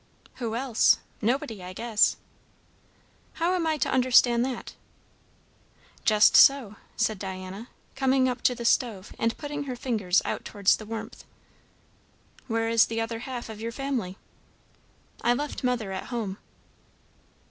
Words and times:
"Who 0.37 0.55
else? 0.55 0.97
Nobody, 1.21 1.61
I 1.61 1.73
guess." 1.73 2.17
"How 3.33 3.53
am 3.53 3.67
I 3.67 3.77
to 3.77 3.89
understand 3.91 4.43
that?" 4.43 4.73
"Just 6.05 6.35
so," 6.35 6.77
said 6.95 7.19
Diana, 7.19 7.69
coming 7.95 8.27
up 8.27 8.41
to 8.45 8.55
the 8.55 8.65
stove 8.65 9.13
and 9.19 9.37
putting 9.37 9.65
her 9.65 9.75
fingers 9.75 10.19
out 10.25 10.43
towards 10.43 10.77
the 10.77 10.87
warmth. 10.87 11.23
"Where 12.47 12.67
is 12.67 12.87
the 12.87 12.99
other 12.99 13.19
half 13.19 13.47
of 13.47 13.61
your 13.61 13.71
family?" 13.71 14.17
"I 15.21 15.35
left 15.35 15.63
mother 15.63 15.91
at 15.91 16.05
home." 16.05 16.39